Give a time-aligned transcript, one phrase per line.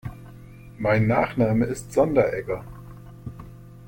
[0.79, 2.65] Mein Nachname ist Sonderegger.